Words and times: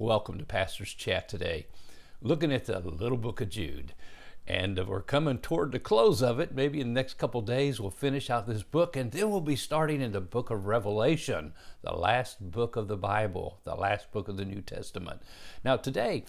Welcome 0.00 0.38
to 0.38 0.44
Pastor's 0.44 0.94
Chat 0.94 1.28
today. 1.28 1.66
Looking 2.22 2.52
at 2.52 2.66
the 2.66 2.78
little 2.78 3.18
book 3.18 3.40
of 3.40 3.48
Jude. 3.48 3.94
And 4.46 4.78
uh, 4.78 4.84
we're 4.84 5.02
coming 5.02 5.38
toward 5.38 5.72
the 5.72 5.80
close 5.80 6.22
of 6.22 6.38
it. 6.38 6.54
Maybe 6.54 6.80
in 6.80 6.94
the 6.94 7.00
next 7.00 7.14
couple 7.14 7.40
days 7.40 7.80
we'll 7.80 7.90
finish 7.90 8.30
out 8.30 8.46
this 8.46 8.62
book 8.62 8.94
and 8.94 9.10
then 9.10 9.28
we'll 9.28 9.40
be 9.40 9.56
starting 9.56 10.00
in 10.00 10.12
the 10.12 10.20
book 10.20 10.50
of 10.50 10.66
Revelation, 10.66 11.52
the 11.82 11.96
last 11.96 12.52
book 12.52 12.76
of 12.76 12.86
the 12.86 12.96
Bible, 12.96 13.58
the 13.64 13.74
last 13.74 14.12
book 14.12 14.28
of 14.28 14.36
the 14.36 14.44
New 14.44 14.60
Testament. 14.60 15.20
Now, 15.64 15.76
today, 15.76 16.24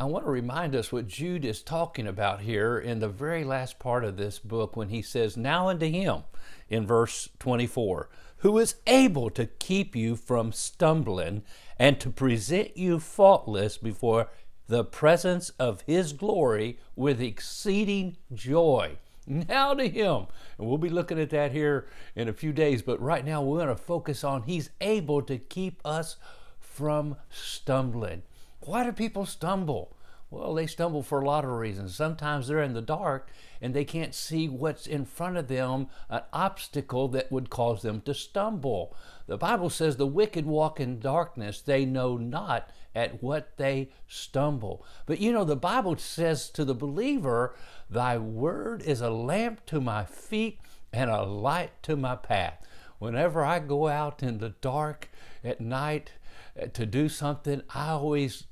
I 0.00 0.04
want 0.06 0.24
to 0.24 0.30
remind 0.30 0.74
us 0.74 0.90
what 0.90 1.06
Jude 1.06 1.44
is 1.44 1.62
talking 1.62 2.08
about 2.08 2.40
here 2.40 2.76
in 2.76 2.98
the 2.98 3.08
very 3.08 3.44
last 3.44 3.78
part 3.78 4.04
of 4.04 4.16
this 4.16 4.40
book 4.40 4.74
when 4.74 4.88
he 4.88 5.00
says, 5.00 5.36
Now 5.36 5.68
unto 5.68 5.88
him, 5.88 6.24
in 6.68 6.88
verse 6.88 7.28
24, 7.38 8.08
who 8.42 8.58
is 8.58 8.74
able 8.88 9.30
to 9.30 9.46
keep 9.46 9.94
you 9.94 10.16
from 10.16 10.52
stumbling 10.52 11.42
and 11.78 12.00
to 12.00 12.10
present 12.10 12.76
you 12.76 12.98
faultless 12.98 13.78
before 13.78 14.28
the 14.66 14.84
presence 14.84 15.50
of 15.60 15.82
his 15.82 16.12
glory 16.12 16.78
with 16.96 17.20
exceeding 17.20 18.16
joy. 18.32 18.96
Now 19.26 19.74
to 19.74 19.88
him. 19.88 20.26
And 20.58 20.66
we'll 20.66 20.78
be 20.78 20.88
looking 20.88 21.20
at 21.20 21.30
that 21.30 21.52
here 21.52 21.86
in 22.16 22.28
a 22.28 22.32
few 22.32 22.52
days, 22.52 22.82
but 22.82 23.00
right 23.00 23.24
now 23.24 23.42
we're 23.42 23.64
going 23.64 23.68
to 23.68 23.76
focus 23.76 24.24
on 24.24 24.42
he's 24.42 24.70
able 24.80 25.22
to 25.22 25.38
keep 25.38 25.80
us 25.84 26.16
from 26.58 27.16
stumbling. 27.30 28.22
Why 28.60 28.84
do 28.84 28.92
people 28.92 29.24
stumble? 29.24 29.96
Well, 30.32 30.54
they 30.54 30.66
stumble 30.66 31.02
for 31.02 31.20
a 31.20 31.26
lot 31.26 31.44
of 31.44 31.50
reasons. 31.50 31.94
Sometimes 31.94 32.48
they're 32.48 32.62
in 32.62 32.72
the 32.72 32.80
dark 32.80 33.28
and 33.60 33.74
they 33.74 33.84
can't 33.84 34.14
see 34.14 34.48
what's 34.48 34.86
in 34.86 35.04
front 35.04 35.36
of 35.36 35.48
them, 35.48 35.88
an 36.08 36.22
obstacle 36.32 37.06
that 37.08 37.30
would 37.30 37.50
cause 37.50 37.82
them 37.82 38.00
to 38.06 38.14
stumble. 38.14 38.96
The 39.26 39.36
Bible 39.36 39.68
says 39.68 39.98
the 39.98 40.06
wicked 40.06 40.46
walk 40.46 40.80
in 40.80 41.00
darkness, 41.00 41.60
they 41.60 41.84
know 41.84 42.16
not 42.16 42.70
at 42.94 43.22
what 43.22 43.58
they 43.58 43.90
stumble. 44.08 44.86
But 45.04 45.20
you 45.20 45.32
know, 45.32 45.44
the 45.44 45.54
Bible 45.54 45.98
says 45.98 46.48
to 46.52 46.64
the 46.64 46.74
believer, 46.74 47.54
Thy 47.90 48.16
word 48.16 48.80
is 48.80 49.02
a 49.02 49.10
lamp 49.10 49.66
to 49.66 49.82
my 49.82 50.06
feet 50.06 50.58
and 50.94 51.10
a 51.10 51.24
light 51.24 51.72
to 51.82 51.94
my 51.94 52.16
path. 52.16 52.66
Whenever 52.98 53.44
I 53.44 53.58
go 53.58 53.88
out 53.88 54.22
in 54.22 54.38
the 54.38 54.54
dark 54.62 55.10
at 55.44 55.60
night 55.60 56.12
uh, 56.58 56.68
to 56.68 56.86
do 56.86 57.10
something, 57.10 57.60
I 57.74 57.90
always 57.90 58.44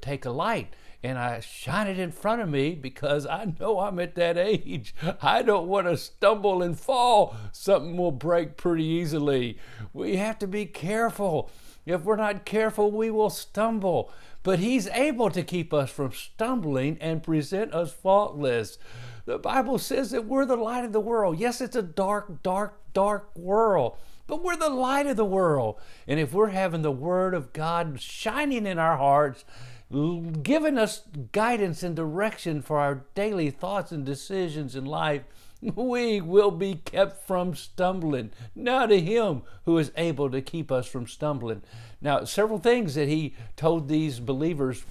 take 0.00 0.24
a 0.24 0.30
light 0.30 0.72
and 1.02 1.18
I 1.18 1.40
shine 1.40 1.86
it 1.86 1.98
in 1.98 2.12
front 2.12 2.42
of 2.42 2.48
me 2.48 2.74
because 2.74 3.26
I 3.26 3.54
know 3.58 3.80
I'm 3.80 3.98
at 3.98 4.14
that 4.16 4.36
age. 4.36 4.94
I 5.22 5.42
don't 5.42 5.68
want 5.68 5.86
to 5.86 5.96
stumble 5.96 6.62
and 6.62 6.78
fall. 6.78 7.36
Something 7.52 7.96
will 7.96 8.12
break 8.12 8.56
pretty 8.56 8.84
easily. 8.84 9.58
We 9.92 10.16
have 10.16 10.38
to 10.40 10.46
be 10.46 10.66
careful. 10.66 11.50
If 11.84 12.02
we're 12.02 12.16
not 12.16 12.44
careful, 12.44 12.90
we 12.90 13.10
will 13.10 13.30
stumble. 13.30 14.12
But 14.42 14.58
He's 14.58 14.88
able 14.88 15.30
to 15.30 15.42
keep 15.42 15.72
us 15.72 15.90
from 15.90 16.12
stumbling 16.12 16.98
and 17.00 17.22
present 17.22 17.72
us 17.74 17.92
faultless. 17.92 18.78
The 19.24 19.38
Bible 19.38 19.78
says 19.78 20.10
that 20.12 20.26
we're 20.26 20.46
the 20.46 20.56
light 20.56 20.84
of 20.84 20.92
the 20.92 21.00
world. 21.00 21.38
Yes, 21.38 21.60
it's 21.60 21.76
a 21.76 21.82
dark, 21.82 22.42
dark, 22.42 22.78
dark 22.92 23.36
world 23.36 23.96
but 24.26 24.42
we're 24.42 24.56
the 24.56 24.68
light 24.68 25.06
of 25.06 25.16
the 25.16 25.24
world. 25.24 25.80
And 26.06 26.18
if 26.18 26.32
we're 26.32 26.48
having 26.48 26.82
the 26.82 26.90
Word 26.90 27.34
of 27.34 27.52
God 27.52 28.00
shining 28.00 28.66
in 28.66 28.78
our 28.78 28.96
hearts, 28.96 29.44
giving 29.90 30.78
us 30.78 31.02
guidance 31.32 31.82
and 31.82 31.94
direction 31.94 32.62
for 32.62 32.78
our 32.78 33.04
daily 33.14 33.50
thoughts 33.50 33.92
and 33.92 34.04
decisions 34.04 34.74
in 34.74 34.84
life, 34.84 35.22
we 35.62 36.20
will 36.20 36.50
be 36.50 36.76
kept 36.84 37.26
from 37.26 37.54
stumbling. 37.54 38.30
Now 38.54 38.86
to 38.86 39.00
Him 39.00 39.42
who 39.64 39.78
is 39.78 39.92
able 39.96 40.30
to 40.30 40.42
keep 40.42 40.72
us 40.72 40.86
from 40.86 41.06
stumbling. 41.06 41.62
Now, 42.00 42.24
several 42.24 42.58
things 42.58 42.94
that 42.94 43.08
He 43.08 43.34
told 43.56 43.88
these 43.88 44.20
believers 44.20 44.84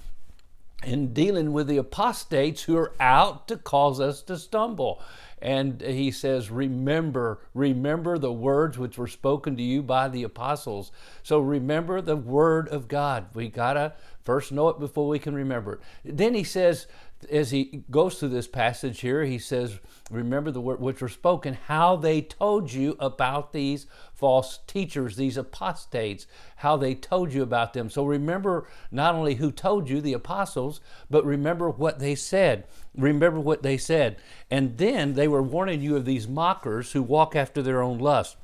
in 0.84 1.14
dealing 1.14 1.52
with 1.52 1.68
the 1.68 1.78
apostates 1.78 2.64
who 2.64 2.78
are 2.78 2.94
out 3.00 3.48
to 3.48 3.58
cause 3.58 4.00
us 4.00 4.22
to 4.24 4.38
stumble. 4.38 5.02
And 5.42 5.82
he 5.82 6.12
says, 6.12 6.50
Remember, 6.50 7.40
remember 7.54 8.18
the 8.18 8.32
words 8.32 8.78
which 8.78 8.98
were 8.98 9.08
spoken 9.08 9.56
to 9.58 9.64
you 9.64 9.84
by 9.84 10.08
the 10.08 10.24
apostles. 10.24 10.92
So 11.24 11.40
remember 11.40 12.02
the 12.02 12.16
word 12.16 12.70
of 12.70 12.88
God. 12.88 13.28
We 13.34 13.50
got 13.50 13.74
to 13.74 13.94
first 14.24 14.52
know 14.52 14.70
it 14.70 14.80
before 14.80 15.08
we 15.08 15.20
can 15.20 15.36
remember 15.36 15.74
it. 15.74 16.18
Then 16.18 16.34
he 16.34 16.44
says, 16.44 16.88
as 17.30 17.52
he 17.52 17.84
goes 17.90 18.20
through 18.20 18.30
this 18.30 18.48
passage 18.48 19.02
here, 19.02 19.24
he 19.24 19.40
says, 19.40 19.80
Remember 20.12 20.52
the 20.52 20.62
word 20.62 20.80
which 20.80 21.02
were 21.02 21.10
spoken, 21.10 21.58
how 21.66 21.96
they 21.96 22.22
told 22.22 22.72
you 22.72 22.96
about 23.00 23.54
these 23.54 23.88
false 24.14 24.60
teachers, 24.68 25.16
these 25.16 25.38
apostates, 25.38 26.28
how 26.58 26.78
they 26.78 26.94
told 26.94 27.34
you 27.34 27.42
about 27.42 27.74
them. 27.74 27.90
So 27.90 28.06
remember 28.06 28.68
not 28.92 29.16
only 29.16 29.36
who 29.36 29.52
told 29.52 29.90
you, 29.90 30.02
the 30.02 30.14
apostles, 30.14 30.82
but 31.10 31.26
remember 31.26 31.70
what 31.70 32.00
they 32.00 32.16
said. 32.16 32.66
Remember 32.96 33.40
what 33.40 33.64
they 33.64 33.78
said. 33.78 34.18
And 34.52 34.78
then 34.78 35.14
they 35.14 35.28
were 35.28 35.35
warning 35.42 35.82
you 35.82 35.96
of 35.96 36.06
these 36.06 36.28
mockers 36.28 36.92
who 36.92 37.02
walk 37.02 37.36
after 37.36 37.62
their 37.62 37.82
own 37.82 37.98
lust. 37.98 38.38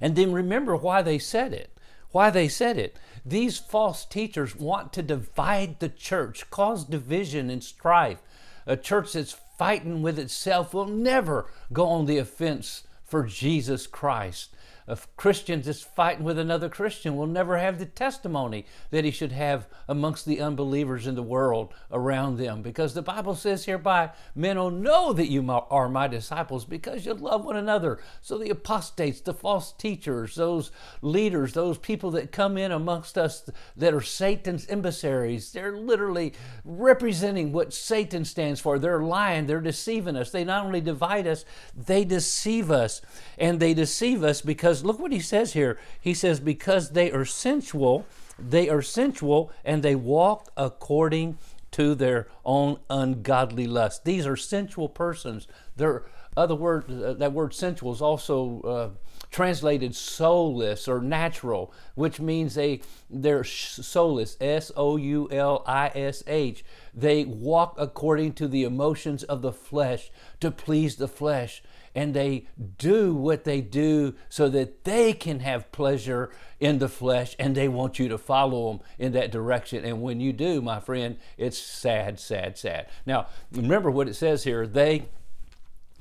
And 0.00 0.16
then 0.16 0.32
remember 0.32 0.76
why 0.76 1.02
they 1.02 1.18
said 1.18 1.52
it. 1.52 1.70
Why 2.10 2.30
they 2.30 2.48
said 2.48 2.78
it. 2.78 2.96
These 3.24 3.58
false 3.58 4.04
teachers 4.04 4.56
want 4.56 4.92
to 4.94 5.02
divide 5.02 5.80
the 5.80 5.88
church, 5.88 6.48
cause 6.50 6.84
division 6.84 7.50
and 7.50 7.62
strife. 7.62 8.22
A 8.66 8.76
church 8.76 9.12
that's 9.12 9.36
fighting 9.58 10.02
with 10.02 10.18
itself 10.18 10.72
will 10.72 10.86
never 10.86 11.50
go 11.72 11.86
on 11.88 12.06
the 12.06 12.18
offense 12.18 12.84
for 13.04 13.24
Jesus 13.24 13.86
Christ 13.86 14.50
a 14.88 14.98
Christian 15.16 15.62
that's 15.62 15.82
fighting 15.82 16.24
with 16.24 16.38
another 16.38 16.68
Christian 16.68 17.16
will 17.16 17.26
never 17.26 17.58
have 17.58 17.78
the 17.78 17.86
testimony 17.86 18.66
that 18.90 19.04
he 19.04 19.10
should 19.10 19.32
have 19.32 19.66
amongst 19.88 20.26
the 20.26 20.40
unbelievers 20.40 21.06
in 21.06 21.14
the 21.14 21.22
world 21.22 21.74
around 21.90 22.36
them. 22.36 22.62
Because 22.62 22.94
the 22.94 23.02
Bible 23.02 23.34
says 23.34 23.64
hereby, 23.64 24.10
men 24.34 24.58
will 24.58 24.70
know 24.70 25.12
that 25.12 25.30
you 25.30 25.44
are 25.50 25.88
my 25.88 26.06
disciples 26.06 26.64
because 26.64 27.04
you 27.04 27.14
love 27.14 27.44
one 27.44 27.56
another. 27.56 27.98
So 28.22 28.38
the 28.38 28.50
apostates, 28.50 29.20
the 29.20 29.34
false 29.34 29.72
teachers, 29.72 30.34
those 30.34 30.70
leaders, 31.02 31.52
those 31.52 31.78
people 31.78 32.12
that 32.12 32.32
come 32.32 32.56
in 32.56 32.70
amongst 32.70 33.18
us 33.18 33.48
that 33.76 33.94
are 33.94 34.00
Satan's 34.00 34.66
emissaries, 34.68 35.52
they're 35.52 35.76
literally 35.76 36.32
representing 36.64 37.52
what 37.52 37.74
Satan 37.74 38.24
stands 38.24 38.60
for. 38.60 38.78
They're 38.78 39.02
lying, 39.02 39.46
they're 39.46 39.60
deceiving 39.60 40.16
us. 40.16 40.30
They 40.30 40.44
not 40.44 40.64
only 40.64 40.80
divide 40.80 41.26
us, 41.26 41.44
they 41.74 42.04
deceive 42.04 42.70
us. 42.70 43.02
And 43.38 43.58
they 43.58 43.74
deceive 43.74 44.22
us 44.22 44.40
because 44.40 44.75
because 44.76 44.84
look 44.84 45.00
what 45.00 45.12
he 45.12 45.20
says 45.20 45.54
here. 45.54 45.78
He 46.00 46.12
says, 46.12 46.40
because 46.40 46.90
they 46.90 47.10
are 47.10 47.24
sensual, 47.24 48.04
they 48.38 48.68
are 48.68 48.82
sensual, 48.82 49.50
and 49.64 49.82
they 49.82 49.94
walk 49.94 50.50
according 50.56 51.38
to 51.72 51.94
their 51.94 52.28
own 52.44 52.78
ungodly 52.90 53.66
lust. 53.66 54.04
These 54.04 54.26
are 54.26 54.36
sensual 54.36 54.88
persons. 54.88 55.48
Their 55.76 56.04
other 56.36 56.54
word, 56.54 56.90
uh, 56.90 57.14
that 57.14 57.32
word 57.32 57.54
sensual 57.54 57.92
is 57.92 58.02
also 58.02 58.60
uh, 58.62 58.88
translated 59.30 59.92
soulish 59.92 60.86
or 60.86 61.00
natural, 61.00 61.72
which 61.94 62.20
means 62.20 62.54
they 62.54 62.82
they're 63.08 63.42
soulish. 63.42 64.36
S 64.40 64.70
O 64.76 64.96
U 64.96 65.28
L 65.30 65.62
I 65.66 65.90
S 65.94 66.22
H. 66.26 66.64
They 66.92 67.24
walk 67.24 67.76
according 67.78 68.34
to 68.34 68.48
the 68.48 68.64
emotions 68.64 69.22
of 69.24 69.40
the 69.40 69.52
flesh 69.52 70.10
to 70.40 70.50
please 70.50 70.96
the 70.96 71.08
flesh 71.08 71.62
and 71.96 72.12
they 72.12 72.46
do 72.76 73.14
what 73.14 73.44
they 73.44 73.62
do 73.62 74.14
so 74.28 74.50
that 74.50 74.84
they 74.84 75.14
can 75.14 75.40
have 75.40 75.72
pleasure 75.72 76.30
in 76.60 76.78
the 76.78 76.90
flesh 76.90 77.34
and 77.38 77.54
they 77.56 77.68
want 77.68 77.98
you 77.98 78.06
to 78.06 78.18
follow 78.18 78.70
them 78.70 78.80
in 78.98 79.12
that 79.12 79.32
direction. 79.32 79.82
And 79.82 80.02
when 80.02 80.20
you 80.20 80.34
do, 80.34 80.60
my 80.60 80.78
friend, 80.78 81.16
it's 81.38 81.56
sad, 81.56 82.20
sad, 82.20 82.58
sad. 82.58 82.88
Now, 83.06 83.28
remember 83.50 83.90
what 83.90 84.08
it 84.08 84.14
says 84.14 84.44
here 84.44 84.66
they 84.66 85.06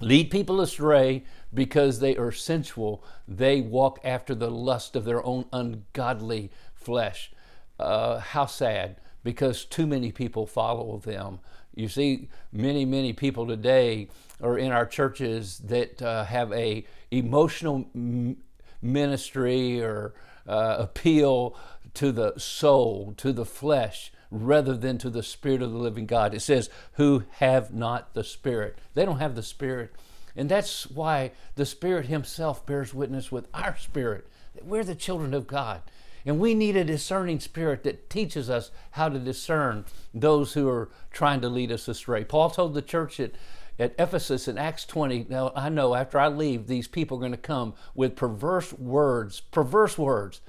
lead 0.02 0.30
people 0.30 0.60
astray 0.60 1.24
because 1.54 2.02
they 2.02 2.18
are 2.18 2.34
sensual, 2.34 3.02
they 3.26 3.62
walk 3.62 4.00
after 4.04 4.36
the 4.36 4.52
lust 4.52 4.98
of 4.98 5.06
their 5.06 5.26
own 5.26 5.46
ungodly 5.54 6.52
flesh. 6.74 7.32
Uh, 7.80 8.20
how 8.20 8.46
sad 8.46 8.98
because 9.24 9.64
too 9.64 9.88
many 9.88 10.12
people 10.12 10.46
follow 10.46 10.98
them. 10.98 11.40
You 11.76 11.90
see, 11.90 12.30
many, 12.52 12.86
many 12.86 13.14
people 13.14 13.46
today 13.46 14.08
are 14.42 14.58
in 14.58 14.72
our 14.72 14.86
churches 14.86 15.60
that 15.60 16.02
uh, 16.02 16.26
have 16.26 16.52
a 16.54 16.86
emotional 17.12 17.86
m- 17.94 18.38
ministry 18.82 19.82
or 19.82 20.14
uh, 20.48 20.78
appeal 20.80 21.58
to 21.96 22.12
the 22.12 22.34
soul, 22.38 23.14
to 23.18 23.32
the 23.32 23.46
flesh, 23.46 24.12
rather 24.32 24.76
than 24.76 24.98
to 24.98 25.10
the 25.10 25.24
Spirit 25.24 25.62
of 25.62 25.72
the 25.72 25.78
living 25.78 26.06
God. 26.06 26.34
It 26.34 26.42
says, 26.42 26.70
who 26.94 27.24
have 27.32 27.74
not 27.74 28.14
the 28.14 28.24
Spirit. 28.24 28.78
They 28.94 29.06
don't 29.06 29.20
have 29.20 29.36
the 29.36 29.44
Spirit. 29.44 29.94
And 30.36 30.50
that's 30.50 30.90
why 30.90 31.32
the 31.56 31.66
Spirit 31.66 32.08
Himself 32.08 32.66
bears 32.66 32.94
witness 32.94 33.32
with 33.32 33.48
our 33.54 33.78
spirit 33.78 34.28
that 34.54 34.66
we're 34.66 34.84
the 34.84 34.96
children 34.96 35.34
of 35.34 35.48
God. 35.48 35.82
And 36.26 36.40
we 36.40 36.56
need 36.56 36.76
a 36.76 36.84
discerning 36.84 37.40
spirit 37.40 37.84
that 37.84 38.10
teaches 38.10 38.50
us 38.50 38.72
how 38.92 39.10
to 39.10 39.20
discern 39.20 39.86
those 40.14 40.54
who 40.54 40.68
are 40.68 40.90
trying 41.12 41.42
to 41.42 41.50
lead 41.50 41.72
us 41.72 41.88
astray. 41.88 42.24
Paul 42.24 42.50
told 42.50 42.74
the 42.74 42.82
church 42.82 43.20
at, 43.20 43.34
at 43.78 43.94
Ephesus 44.00 44.48
in 44.48 44.58
Acts 44.58 44.86
20, 44.86 45.28
now 45.30 45.52
I 45.56 45.70
know 45.70 45.94
after 45.94 46.18
I 46.18 46.28
leave, 46.28 46.68
these 46.68 46.88
people 46.88 47.18
are 47.18 47.22
going 47.22 47.32
to 47.32 47.38
come 47.38 47.76
with 47.94 48.16
perverse 48.16 48.74
words, 48.74 49.40
perverse 49.40 49.98
words. 49.98 50.42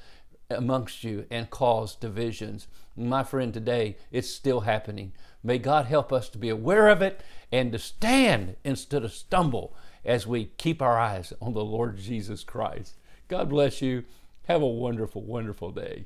amongst 0.49 1.02
you 1.05 1.26
and 1.31 1.50
cause 1.50 1.96
divisions. 1.96 2.69
My 2.96 3.25
friend, 3.25 3.52
today 3.52 3.96
it's 4.12 4.31
still 4.31 4.61
happening. 4.61 5.12
May 5.43 5.58
God 5.58 5.87
help 5.87 6.12
us 6.12 6.28
to 6.31 6.38
be 6.38 6.49
aware 6.49 6.88
of 6.88 7.02
it 7.02 7.20
and 7.52 7.73
to 7.73 7.78
stand 7.78 8.56
instead 8.64 9.05
of 9.05 9.12
stumble 9.12 9.75
as 10.05 10.26
we 10.26 10.46
keep 10.56 10.81
our 10.81 10.99
eyes 10.99 11.32
on 11.40 11.52
the 11.52 11.64
Lord 11.64 11.99
Jesus 11.99 12.44
Christ. 12.44 12.94
God 13.28 13.49
bless 13.49 13.82
you. 13.82 14.05
Have 14.46 14.62
a 14.62 14.66
wonderful, 14.66 15.22
wonderful 15.25 15.72
day. 15.72 16.04